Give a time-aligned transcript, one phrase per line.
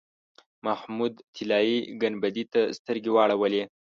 [0.65, 3.63] محمود طلایي ګنبدې ته سترګې واړولې.